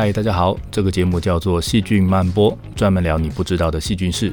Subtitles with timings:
[0.00, 4.32] 嗨，大家好，这个节目叫做《细菌漫播》，专门聊你不知道的细菌事。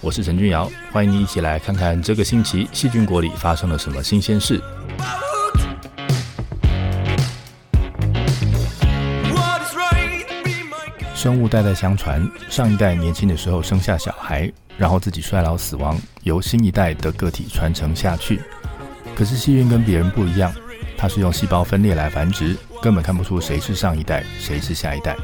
[0.00, 4.60] 我是陈俊尧，欢迎你一起来看看这个星期细菌国里发生了什么新鲜事。
[11.14, 18.40] 生物代代相传，上一代年轻的时候生下小孩，然后自己衰老死亡，由新一代的个体传承下去。
[19.14, 20.52] 可是细菌跟别人不一样，
[20.96, 22.56] 它是用细胞分裂来繁殖。
[22.84, 25.16] 根本看不出谁是上一代，谁是下一代。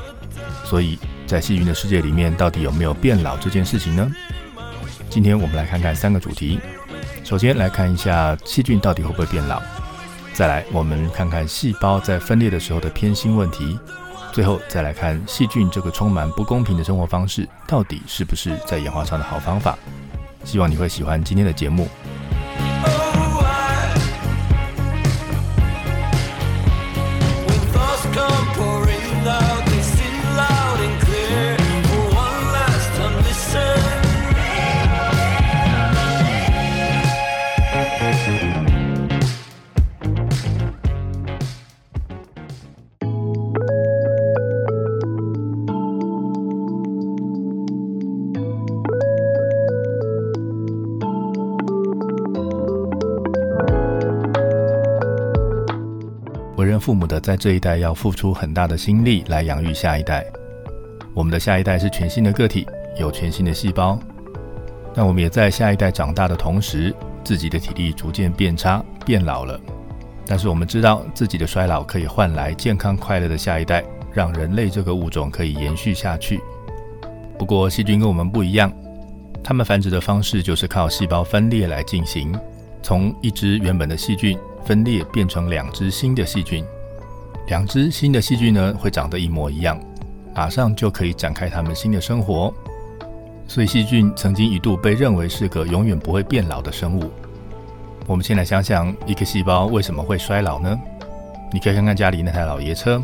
[0.64, 4.10] 所以在细菌的世界里面，到底有没有变老这件事情呢？
[5.10, 6.58] 今天我们来看看三个主题。
[7.22, 9.60] 首先来看一下细菌到底会不会变老，
[10.32, 13.78] 再来我们看看细胞在分裂的时候的偏心问题，
[14.32, 19.76] 最后再来看细菌这个充满不公平的生活方式到底是不是在演化上的好方法。
[20.44, 21.86] 希望你会喜欢今天的节目。
[56.60, 60.22] 为人父母的，在这一代要付出很大的心力来养育下一代。
[61.14, 62.66] 我们的下一代是全新的个体，
[62.98, 63.98] 有全新的细胞。
[64.94, 66.94] 那我们也在下一代长大的同时，
[67.24, 69.58] 自己的体力逐渐变差、变老了。
[70.26, 73.82] 但是我们知道，自己的衰老可以换来健康快乐的下一代，
[74.12, 76.42] 让人类这个物种可以延续下去。
[77.38, 78.70] 不过，细菌跟我们不一样，
[79.42, 82.38] 它们繁殖的方式就是靠细胞分裂来进行，
[82.82, 84.38] 从一只原本的细菌。
[84.64, 86.64] 分裂变成两只新的细菌，
[87.46, 89.80] 两只新的细菌呢会长得一模一样，
[90.34, 92.52] 马上就可以展开它们新的生活。
[93.46, 97.10] 所以细菌曾经一度被认为是个永远不会变老的生物。
[98.06, 100.78] 我们先来想想，一个细胞为什么会衰老呢？
[101.52, 103.02] 你可以看看家里那台老爷车，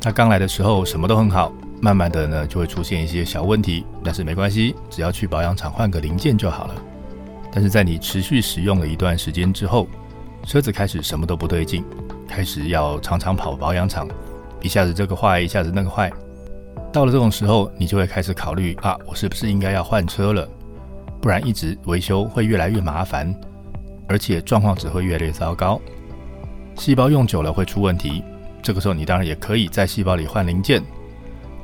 [0.00, 6.74] 它刚来的时候什么都很好，慢慢的呢就会出现一些小问题，但是没关系，只要去保养厂换个零件就好了。
[7.52, 9.86] 但是在你持续使用了一段时间之后，
[10.44, 11.84] 车子开始什么都不对劲，
[12.28, 14.08] 开始要常常跑保养厂，
[14.60, 16.10] 一下子这个坏，一下子那个坏。
[16.92, 20.46] 到了这种时候，你就会开始考虑啊，我是不是应该要换车了？
[21.20, 23.34] 不然一直维修会越来越麻烦，
[24.08, 25.80] 而且状况只会越来越糟糕。
[26.74, 28.22] 细胞用久了会出问题，
[28.62, 30.82] 这个时候你当然也可以在细胞里换零件。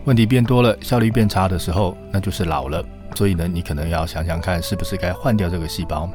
[0.04, 2.82] 问题变多了，效率变差的时候，那就是老了。
[3.14, 6.08] 所以呢，你可能要想想看，是不是该换掉这个细胞？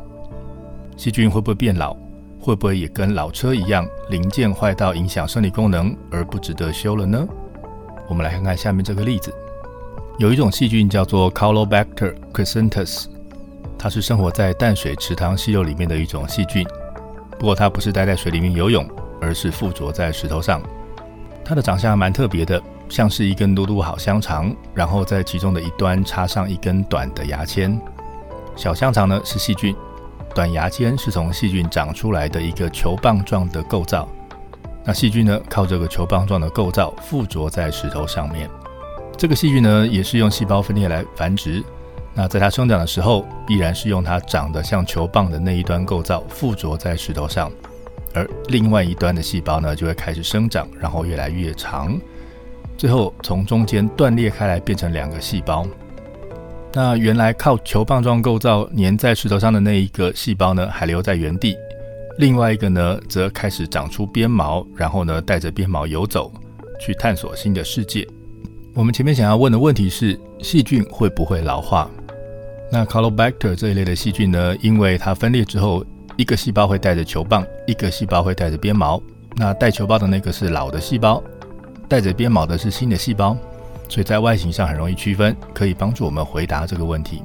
[0.96, 1.96] 细菌会不会变老？
[2.44, 7.26] 会不会也跟老车一样，零件坏到影响生理功能而不值得修了呢？
[8.10, 9.34] 我们来看看下面这个例子。
[10.20, 13.06] 有一种细菌叫做 c o l o b a c t e r crescentus，
[13.80, 16.68] 它是生活在淡水池塘溪流里面的一种细菌。
[17.40, 18.86] 不过它不是待在水里面游泳，
[19.22, 20.62] 而是附着在石头上。
[21.46, 27.80] 它的长相蛮特别的，像是一根嘟嘟好香肠，然后在其中的一端插上一根短的牙签。
[28.54, 29.74] 小香肠呢是细菌。
[30.34, 34.08] 短牙尖是从细菌长出来的一个球棒状的构造，
[34.84, 38.50] 那细菌呢靠这个球棒状的构造附着在石头上面。
[39.16, 41.64] 这个细菌呢也是用细胞分裂来繁殖，
[42.16, 47.52] 那在它生长的时候，依然是用它长得像球棒的那一端构造附着在石头上，
[48.16, 51.96] 而另外一端的细胞呢，就会开始生长，然后越来越长，
[52.76, 55.66] 最后从中间断裂开来，变成两个细胞。
[56.76, 61.54] 那原来靠球棒状构造粘在石头上的那一个细胞呢，还留在原地；
[62.18, 66.34] 另外一个呢，则开始长出鞭毛，然后呢，带着鞭毛游走，
[66.80, 68.08] 去探索新的世界。
[68.74, 71.88] 我们前面想要问的问题是：细菌会不会老化？
[72.72, 74.56] 那 Caulobacter 这一类的细菌呢？
[74.60, 75.86] 因为它分裂之后，
[76.18, 79.00] 一个细胞会带着球棒，一个细胞会带着鞭毛。
[79.36, 81.24] 那带球棒的那个是老的细胞，
[81.88, 83.38] 带着鞭毛的是新的细胞，
[83.90, 87.22] 所以在外形上很容易区分，可以帮助我们回答这个问题。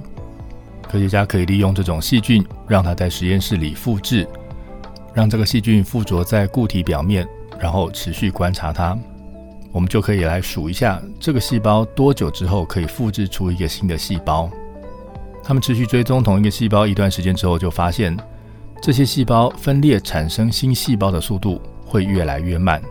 [0.90, 4.26] 科学家可以利用这种细菌，让它在实验室里复制，
[5.12, 7.26] 让这个细菌附着在固体表面，
[7.58, 8.98] 然后持续观察它。
[9.70, 14.50] 我们就可以来数一下，这个细胞多久之后可以复制出一个新的细胞。
[15.44, 18.16] 他们持续追踪同一个细胞一段时间之后，就发现
[18.80, 22.82] 这些细胞分裂产生新细胞的速度会越来越慢。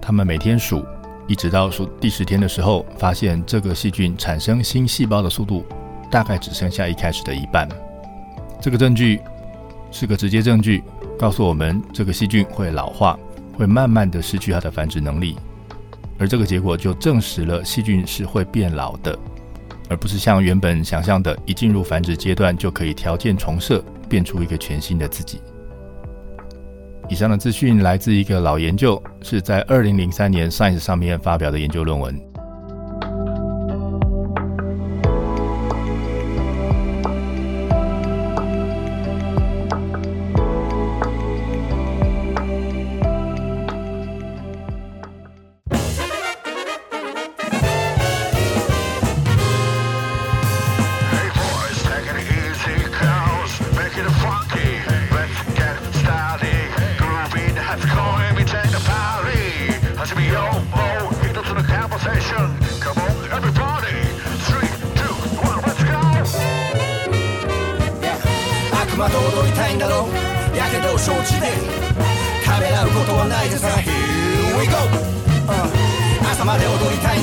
[0.00, 0.84] 他们每天数，
[1.28, 5.62] 一直到数第十天的时候，发现这个细菌产生新细胞的速度
[6.10, 7.68] 大概只剩下一开始的一半。
[8.62, 9.20] 这个证据
[9.92, 10.82] 是个直接证据，
[11.18, 13.18] 告诉我们这个细菌会老化，
[13.52, 15.36] 会慢慢的失去它的繁殖能力。
[16.18, 19.16] 而这个结果就证实了细菌是会变老的。
[19.90, 25.40] 而不是像原本想象的，一进入繁殖阶段就可以条件重设，变出一个全新的自己。
[27.10, 32.27] 以上的资讯来自一个老研究，是在二零零三年《Science》上面发表的研究论文。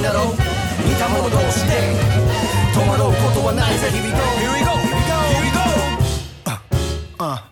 [0.05, 0.33] だろう。
[0.87, 1.95] 似た者同士で。
[2.73, 3.89] 戸惑うことはないぜ。
[3.89, 4.71] 日々 Here we go!
[4.71, 5.59] Here we go!
[7.17, 7.49] あ、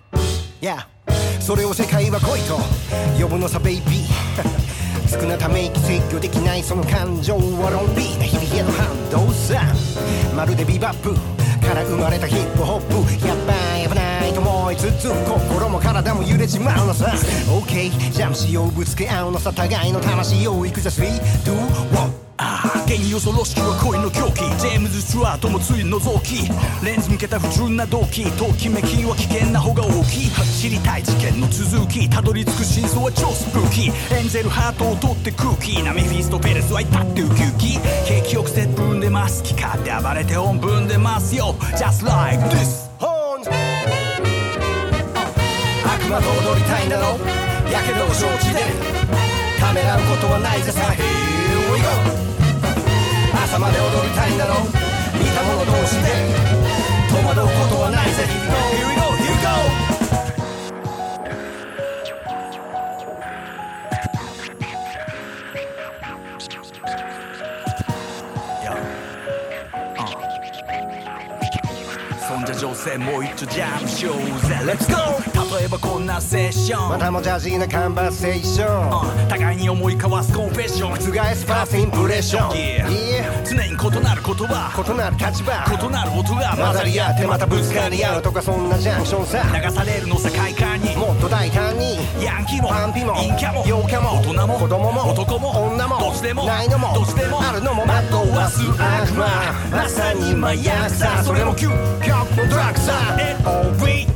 [0.61, 2.59] uh, それを世界は恋と。
[3.19, 5.09] 呼ぶのさベイビー。
[5.09, 8.17] 少なため息制御できないその感情はロンリー。
[8.19, 9.61] な日々への反動さ。
[10.35, 11.13] まるでビバップ。
[11.67, 13.27] から生まれたヒップホップ。
[13.27, 15.09] やばい危ないと思いつつ。
[15.09, 17.13] 心も体も揺れちまうのさ。
[17.47, 18.71] OK ジャンしよう。
[18.71, 19.51] ぶつけ合うのさ。
[19.51, 20.89] 互いの魂をいくぜ。
[20.89, 22.22] 3, 2, 1
[22.93, 24.41] あ原因恐ろしきは恋の狂気。
[24.61, 26.47] ジェームズ・スチュワートもつい覗き。
[26.85, 28.23] レンズ向けた不純な動機。
[28.37, 30.29] ときめきは危険な方が大きい。
[30.29, 32.07] 知りたい事件の続き。
[32.07, 34.17] たどり着く真相は超スプーキー。
[34.19, 35.81] エンゼルハートを取って空気。
[35.81, 37.79] なメフィストペレスは至ってウキウキ。
[38.05, 39.75] 景気よく接吻でます気か。
[39.75, 41.55] って暴れて本分でますよ。
[41.73, 42.85] Just like this.
[45.81, 47.17] 悪魔と踊りたいんだろ。
[47.71, 48.61] やけどを承知で。
[49.59, 50.81] ためらうことはないぜさ。
[50.93, 52.32] Here we go.
[53.43, 54.57] 朝まで踊りたいんだろう。
[55.21, 56.07] 似た者同士で。
[57.09, 58.23] 戸惑うことはないぜ。
[58.23, 59.93] Here we go Here we go Here we go.
[72.63, 74.15] 女性もう一度ジャムしよう
[74.47, 74.55] ぜ。
[74.63, 75.22] Let's go!
[75.59, 76.89] 例えばこんなセッション。
[76.89, 80.91] またもジャジーなカンバーセーション、互いに思い交わすコンフェッション。
[80.93, 83.43] 覆すファーストインプレッション、yeah.
[83.45, 84.73] 常に異なる言葉。
[84.75, 85.53] 異なる立場。
[85.69, 88.21] 異なる音が混ざり合ってまたぶつかり合う。
[88.23, 89.43] とかそんなジャンクションさ。
[89.53, 90.95] 流されるの世界観に。
[90.95, 91.99] もっと大胆に。
[92.19, 99.27] ヤンキーもパンピも陰キャも陽キャも大人も子供も男も女もどっちでもないのもどっちでもあるのも惑わす悪魔。
[99.69, 101.69] まさに麻薬さそれも究
[102.01, 102.93] 極のドラッグさ。
[103.93, 104.07] り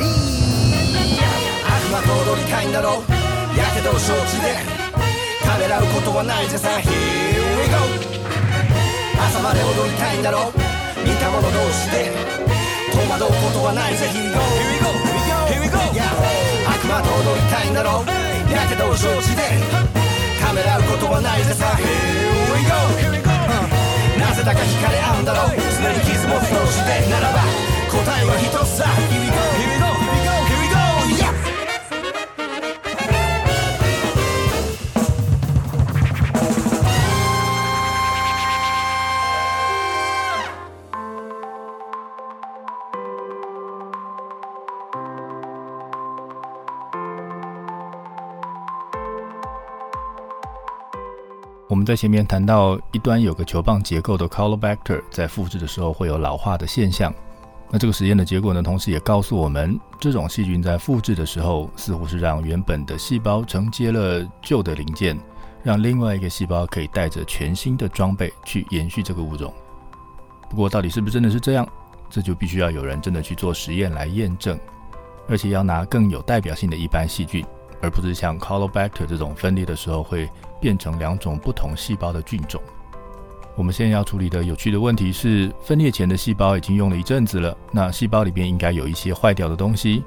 [2.48, 3.04] たいんだろ
[3.56, 4.56] やけど承知で
[5.44, 6.88] ためらうことはないぜさ Here
[7.60, 7.76] we go
[9.20, 10.52] 朝まで踊りたいんだろ
[11.04, 12.16] 似た者同士で
[12.92, 15.76] 戸惑うことはないぜ Here we go Here we go Here we go
[16.72, 18.06] 悪魔と踊りたいんだろ
[18.48, 19.44] やけど承知で
[20.40, 21.84] ためらうことはないぜさ Here
[22.56, 23.28] we go, Here we go
[24.20, 27.44] なぜだか惹かれ合うんだろう常に傷も通してならば
[27.92, 29.47] 答えは一つさ Here we go!
[51.88, 57.14] 在前面谈到一端有个球棒结构的 colibacter，在复制的时候会有老化的现象。
[57.72, 65.18] 那这个实验的结果呢，同时也告诉我们，这种细菌在复制的时候，似乎是让原本的细胞承接了旧的零件，
[65.64, 69.54] 让另外一个细胞可以带着全新的装备去延续这个物种。
[70.50, 71.66] 不过，到底是不是真的是这样，
[72.10, 74.60] 这就必须要有人真的去做实验来验证，
[75.30, 77.46] 而且要拿更有代表性的一般细菌，
[77.82, 80.30] 而不是像 Colobacter 这种分裂的时候会
[80.60, 82.62] 变成两种不同细胞的菌种。
[83.56, 90.04] 我们现在要处理的有趣的问题是，分裂前的细胞已经用了一阵子了，那细胞里边应该有一些坏掉的东西，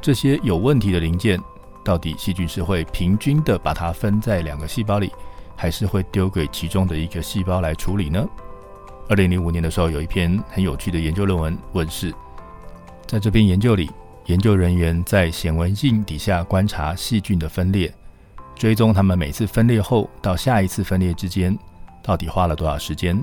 [0.00, 1.40] 这些有问题的零件，
[1.82, 5.10] 到底细菌是会平均的把它分在两个细胞里，
[5.56, 8.24] 还是会丢给其中的一个细胞来处理呢？
[9.08, 12.14] 二零零五年的时候，有一篇很有趣的研究论文问世，
[13.06, 13.90] 在这篇研究里，
[14.26, 17.92] 研究人员在显微镜底下观察细菌的分裂，
[18.54, 21.56] 追踪它们每次分裂后到下一次分裂之间。
[22.02, 23.20] 到底花了多少时间？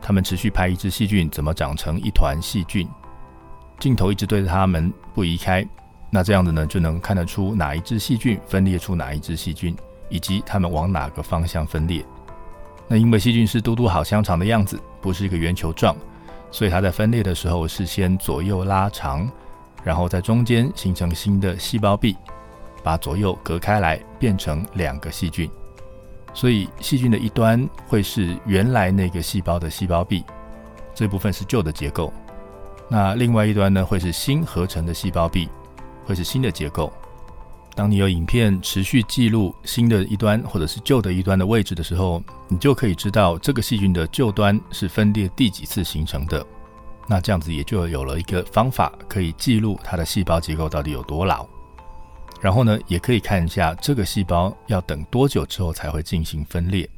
[0.00, 2.88] 他们持续拍一只细菌怎么长成一团细菌，
[3.78, 5.66] 镜头一直对着它们不移开。
[6.10, 9.76] 那这样子呢，就能看得出哪一只细菌分裂出哪一只细菌，
[10.08, 12.04] 以及它们往哪个方向分裂。
[12.88, 15.96] 那因为细菌是嘟嘟好香肠的样子，不是一个圆球状，
[16.50, 19.30] 所以它在分裂的时候是先左右拉长，
[19.84, 22.16] 然后在中间形成新的细胞壁，
[22.82, 25.50] 把左右隔开来，变成两个细菌。
[26.34, 30.24] 所以细菌的一端会是原来那个细胞的细胞壁，
[30.94, 32.12] 这部分是旧的结构。
[32.88, 35.48] 那另外一端呢，会是新合成的细胞壁，
[36.04, 36.92] 会是新的结构。
[37.74, 46.46] 当你有影片持续记录新的一端或者是旧的一端的位置的时候，你就可以知道这个细菌的旧端是分裂第几次形成的。
[47.08, 51.46] 那这样子也就有了一个方法可以记录它的细胞结构到底有多老。
[52.40, 56.88] 然后呢，也可以看一下这个细胞要等多久之后才会进行分裂。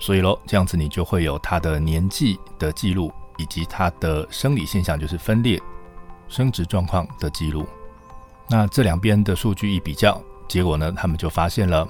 [0.00, 5.60] 所以喽，这样子你就会有它的年纪的记录，以及它的生理现象，就是分裂、
[6.28, 7.66] 生殖状况的记录。
[8.48, 11.86] 那这两边的数据一比较，结果呢，他们就发现了，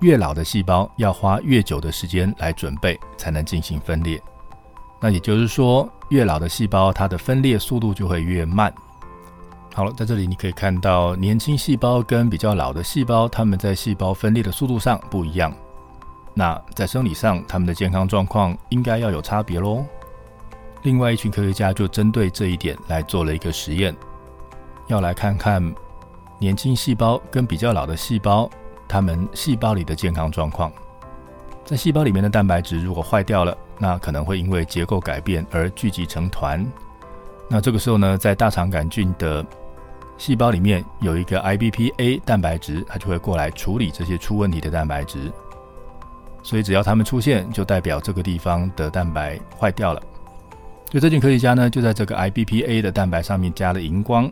[0.00, 4.22] 越老的细胞要花越久的时间来准备才能进行分裂。
[5.00, 8.72] 那也就是说，越老的细胞它的分裂速度就会越慢。
[9.74, 15.52] 好了，在这里你可以看到年轻细胞跟比较老的细胞，它们在细胞分裂的速度上不一样。
[16.34, 19.84] 那在生理上，它们的健康状况应该要有差别喽。
[20.82, 23.94] 另外一群科学家就针对这一点来做了一个实验，
[24.86, 25.62] 要来看看
[26.38, 28.50] 年轻细胞跟比较老的细胞，
[28.88, 30.72] 它们细胞里的健康状况。
[31.64, 36.66] 在细胞里面的蛋白质如果坏掉了，那可能会因为结构改变而聚集成团。
[37.48, 39.44] 那这个时候呢，在大肠杆菌的
[40.18, 45.30] 细胞里面有一个 IBPA 蛋白质，它就会过来处理这些出问题的蛋白质。
[46.42, 50.02] 所以只要它们出现，就代表这个地方的蛋白坏掉了。
[50.88, 54.30] 就这群科学家呢，就在这个 IBPA 的蛋白上面加了荧光。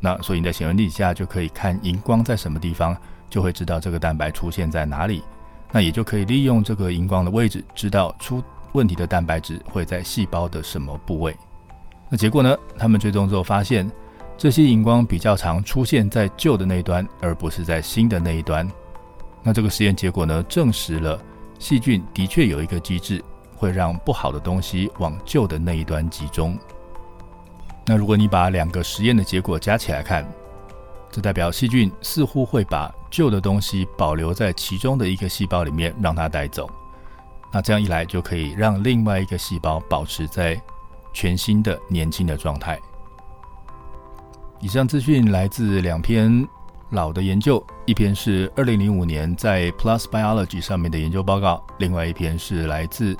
[0.00, 2.96] 那所以你在显微镜下就可以看荧光在什么地方，
[3.28, 5.22] 就会知道这个蛋白出现在哪里。
[5.72, 11.36] 那也就可以利用这个荧光的位置，知道出问题的蛋白质会在细胞的什么部位。
[12.08, 12.56] 那结果呢？
[12.78, 13.90] 他们追踪之后发现。
[14.40, 18.70] 这些荧光比较常出现在旧的那一端，而不是在新的那一端。
[19.42, 21.20] 那这个实验结果呢，证实了
[21.58, 23.20] 细菌的确有一个机制，
[23.56, 26.56] 会让不好的东西往旧的那一端集中。
[27.84, 30.24] 那如果你把两个实验的结果加起来看，
[31.10, 36.68] 这代表细菌似乎会把旧的东西保留在其中的一个细胞里面，让它带走。
[37.50, 40.60] 那这样一来，就可以让另外一个细胞保持在
[41.12, 42.78] 全新的年轻的状态。
[44.60, 46.46] 以上资讯来自两篇
[46.90, 53.16] 老的研究，一篇是二零零五年在 Plus Biology 上面的研究报告，另外一篇是来自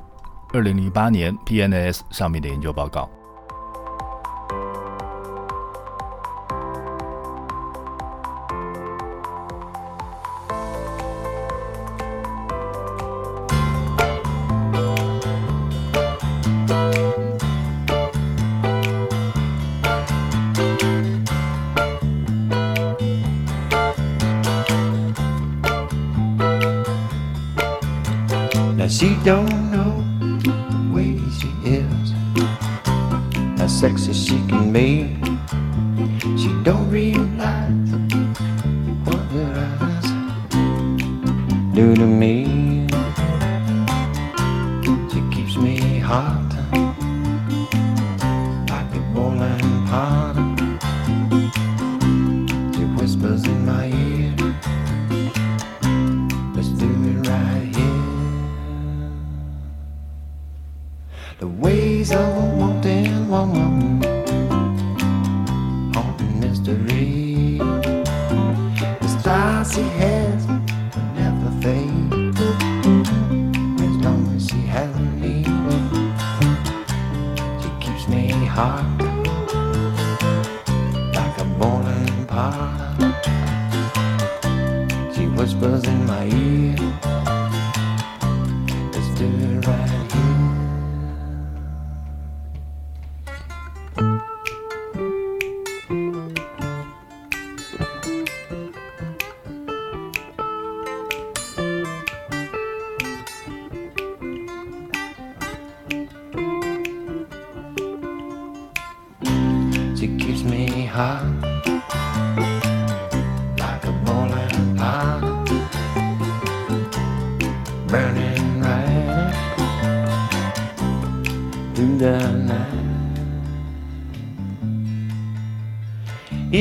[0.53, 3.09] 二零零八年 PNAS 上面的研究报告。
[41.79, 42.58] do to me.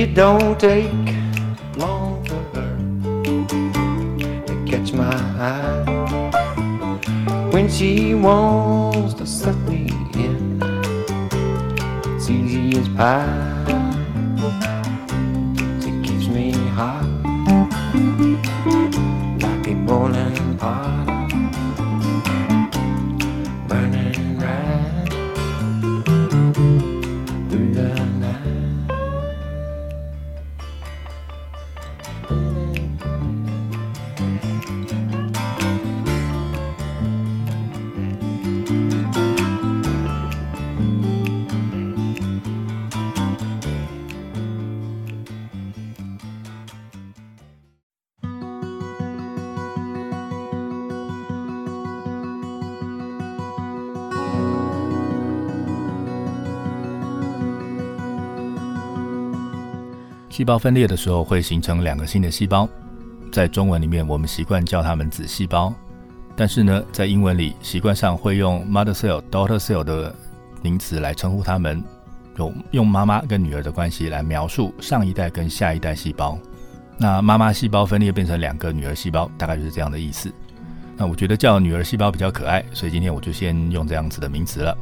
[0.08, 0.90] It don't take
[1.76, 2.76] long for her
[4.46, 5.84] to catch my eye
[7.52, 10.62] when she wants to suck me in
[12.16, 13.47] it's easy as pie.
[60.38, 62.68] 细胞分裂的时候会形成两个新的细胞，
[63.32, 65.74] 在中文里面我们习惯叫它们子细胞，
[66.36, 70.14] 但是呢，在英文里习惯上会用 mother cell、daughter cell 的
[70.62, 71.82] 名词来称呼它们，
[72.36, 76.38] 用用妈妈跟女儿的关系来描述上一代跟下一代细胞。
[76.96, 80.32] 那妈妈细胞分裂变成两个女儿细胞，大概就是这样的意思。
[80.96, 84.78] 那我觉得叫女儿细胞比较可爱，所以今天我就先用这样子的名词了。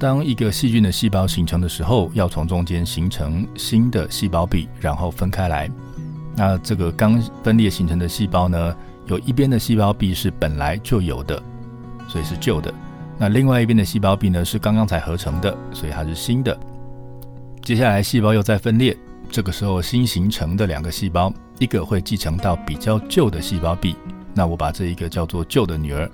[0.00, 5.70] 当一个细菌的细胞形成的时候，要从中间形成新的细胞壁，然后分开来。
[6.34, 11.40] 那这个刚分裂形成的细胞呢，有一边的细胞壁是本来就有的，
[12.08, 12.72] 所以是旧的；
[13.18, 16.58] 那另外一边的细胞壁呢，是刚刚才合成的，所以它是新的。
[17.62, 18.96] 接下来细胞又再分裂，
[19.30, 23.94] 这个时候新形成的两个细胞，一个会继承到比较旧的细胞壁，
[24.32, 26.08] 那我把这一个叫做旧的女儿；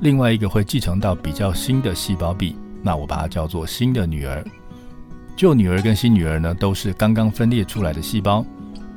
[0.00, 2.54] 另外一个会继承到比较新的细胞壁。
[2.86, 4.44] 那我把它叫做新的女儿。
[5.36, 8.46] 旧女儿跟新女儿呢，都是刚刚分裂出来的细胞，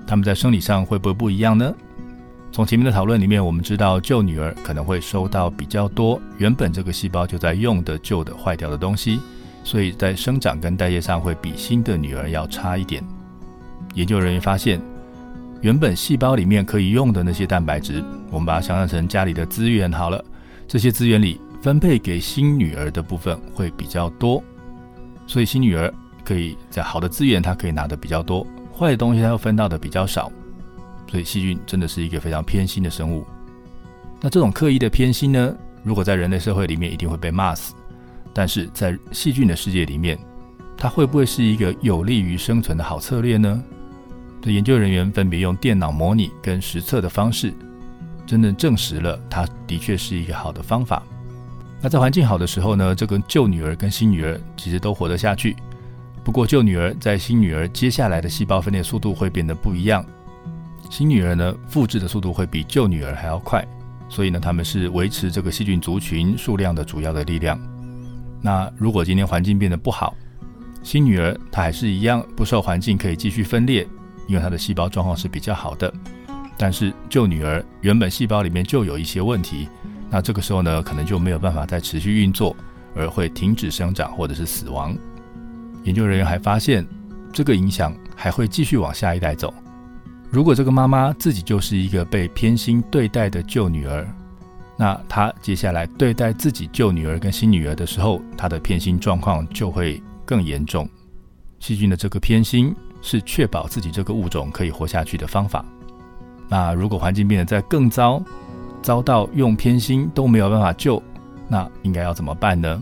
[0.06, 1.74] 它们在生理上会不会不一样呢？
[2.52, 9.20] 从前面的讨论里面，我们知道旧女儿可能会收到比较多原本这个细胞就在用的旧的坏掉的东西，
[9.64, 13.04] 所以在生长跟代谢上会比新的女儿要差一点。
[13.96, 14.80] 研究人员发现，
[15.62, 20.24] 原本细胞里面可以用的那些蛋白质，我们把它想象成家里的资源好了，
[20.68, 21.42] 这些资源里。
[21.62, 24.42] 分配给新女儿的部分会比较多，
[25.28, 25.94] 所以新女儿
[26.24, 30.32] 可以在好的资源，她可以拿的比较多；坏的东西，她要分到的比较少。
[31.12, 33.26] 所以细菌真的是一个非常偏心的生物。
[34.22, 37.74] 那这种刻意的偏心呢，如果在人类社会里面一定会被骂死，
[38.34, 40.18] 但是在细菌的世界里面，
[40.78, 43.62] 它会不会是一个有利于生存的好策略呢？
[44.42, 47.54] 这研究人员分别用电脑模拟跟实测的方式，
[48.26, 51.04] 真正证实了它的确是一个好的方法。
[51.82, 55.56] 那在环境好的时候呢，这个旧女儿跟新女儿其实都活得下去。
[56.24, 60.06] 不过旧女儿在新女儿接下来的细胞分裂速度会变得不一样，
[60.90, 63.66] 新女儿呢复制的速度会比旧女儿还要快，
[64.10, 67.58] 所以呢他们是维持这个细菌族群数量的主要的力量。
[68.42, 70.14] 那如果今天环境变得不好，
[70.84, 73.88] 新女儿她还是一样不受环境可以继续分裂，
[74.28, 75.92] 因为她的细胞状况是比较好的。
[76.58, 79.70] 但是旧女儿原本细胞里面就有一些问题。
[80.10, 82.56] 那这个时候呢，可能就没有办法再持续运作，
[82.96, 84.96] 而会停止生长或者是死亡。
[85.84, 86.86] 研究人员还发现，
[87.32, 89.54] 这个影响还会继续往下一代走。
[90.32, 94.08] 如果这个妈妈自己就是一个被偏心对待的旧女儿，
[94.78, 100.88] 那她接下来对待自己旧女儿跟新女儿的时候，她的偏心状况就会更严重。
[101.60, 105.64] 细菌的这个偏心是确保自己这个物种可以活下去的方法。
[106.48, 108.24] 那如果环境变得再更糟，
[108.82, 111.02] 遭到用偏心都没有办法救，
[111.48, 112.82] 那应该要怎么办呢？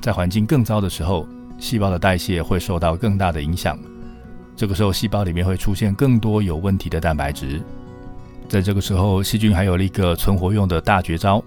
[0.00, 1.26] 在环境更糟的时候，
[1.58, 3.78] 细胞的代谢会受到更大的影响。
[4.54, 7.60] 这个时候，细胞里面会出现更多有问题的蛋白质。
[8.48, 11.42] 在这个时候，细菌还有了一个存活用的大绝招，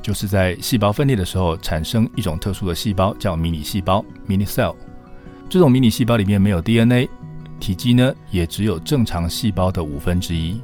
[0.00, 4.74] 就是在细胞分裂的时候产生一种特殊的细胞，叫迷你细胞 （mini cell）。
[5.50, 7.08] 这种迷你细胞里面没有 DNA，
[7.58, 10.60] 体积呢也只有正常细胞的五分之一。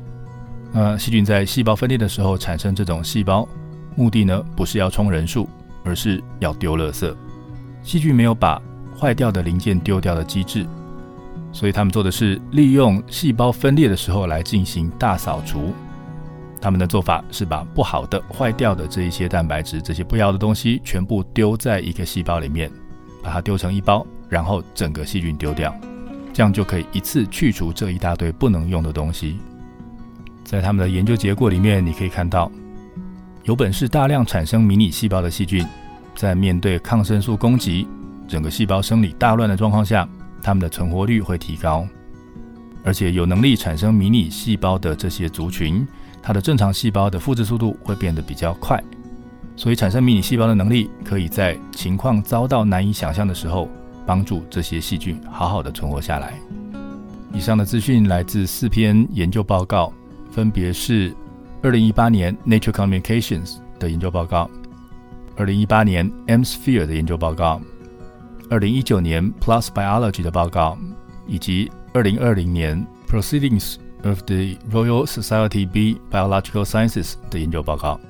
[0.77, 3.49] 那细菌在细胞分裂的时候产生这种细胞，
[3.95, 5.49] 目的呢不是要充人数，
[5.85, 7.15] 而是要丢垃圾。
[7.85, 8.61] 细菌没有把
[8.99, 10.67] 坏掉的零件丢掉的机制。
[11.53, 15.73] 所以他们做的是利用细胞分裂的时候来进行大扫除。
[16.61, 22.69] 他们的做法是把不好的、坏掉的这一些蛋白质、这些不要的东西全部丢在一个细胞里面，
[23.23, 25.73] 把它丢成一包，然后整个细菌丢掉，
[26.33, 29.39] 这样就可以一次去除这一大堆不能用的东西。
[30.45, 32.51] 在他们的研究结果里面，你可以看到，
[33.45, 35.67] 有本事大量产生迷你细胞的细菌，
[36.15, 37.89] 在面对抗生素攻击、
[38.29, 40.09] 整个细胞生理大乱的状况下。
[40.47, 41.89] 它们的存活率会提高，
[42.85, 45.89] 而且有能力产生迷你细胞的这些族群，
[46.23, 48.79] 它的正常细胞的复制速度会变得比较快，
[49.57, 53.71] 所以产生迷你细胞的能力可以在情况遭到难以想象的时候，
[54.05, 56.35] 帮助这些细菌好好的存活下来。
[57.33, 59.91] 以上的资讯来自四篇研究报告，
[60.35, 61.15] 分别是
[61.63, 64.51] 二零一八年 Nature Communications 的研究报告，
[65.37, 67.61] 二零一八年 M Sphere 的研究报告。
[68.51, 70.77] 二零一九年 Plus Biology 的报告，
[71.29, 78.01] 以及二零二零年 Proceedings of the Royal Society B Biological Sciences 的研究报告。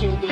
[0.00, 0.27] you.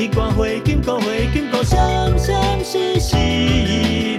[0.00, 4.09] 暝，彼关花金菇花金菇闪闪烁烁，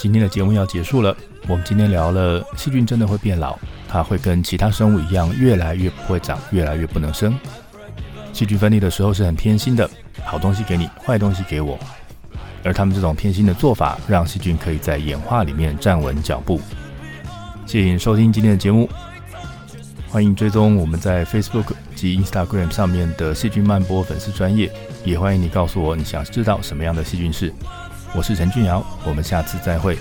[0.00, 1.14] 今天的节目要结束了。
[1.46, 7.38] 我们今天聊了细菌真的会变老，它会跟其他生物一样，越来越不会长，越来越不能生。
[8.32, 9.88] 细菌分裂的时候是很偏心的，
[10.24, 11.78] 好东西给你，坏东西给我。
[12.64, 16.58] 而他们这种偏心的做法，让细菌可以在演化里面站稳脚步。
[17.66, 18.88] 谢谢收听今天的节目，
[20.08, 24.72] 欢迎追踪我们在 Facebook 及 Instagram 上面的细菌漫播粉丝专业，
[25.04, 27.52] 也欢迎你告诉我你想知道什么样的细菌是。
[28.12, 29.96] 我是陈俊尧，我们下次再会。